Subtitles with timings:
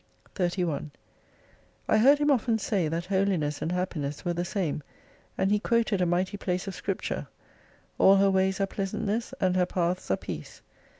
[0.33, 0.89] 31
[1.87, 4.81] I heard him often say that holiness and happiness ■were the same,
[5.37, 7.27] and he quoted a mighty place of scrip ture—
[7.99, 10.63] All her ways are pleasantness and her paths are peace.